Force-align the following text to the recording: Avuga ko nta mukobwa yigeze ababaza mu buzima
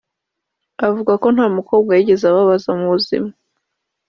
Avuga 0.87 1.13
ko 1.21 1.27
nta 1.35 1.45
mukobwa 1.57 1.91
yigeze 1.97 2.23
ababaza 2.27 2.69
mu 2.79 2.85
buzima 2.93 3.29